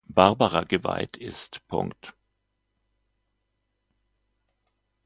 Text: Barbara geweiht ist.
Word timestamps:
Barbara 0.09 0.63
geweiht 0.63 1.15
ist. 1.17 1.61